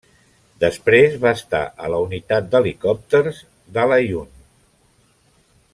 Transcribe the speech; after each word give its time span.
Després 0.61 1.17
va 1.25 1.33
estar 1.39 1.59
a 1.87 1.91
la 1.95 1.99
Unitat 2.07 2.49
d'Helicòpters 2.55 3.45
d'Al-Aaiun. 3.77 4.33